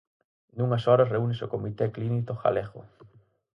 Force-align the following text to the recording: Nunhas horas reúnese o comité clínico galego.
Nunhas 0.57 0.83
horas 0.89 1.11
reúnese 1.13 1.43
o 1.47 1.51
comité 1.55 1.85
clínico 1.95 2.33
galego. 2.43 2.81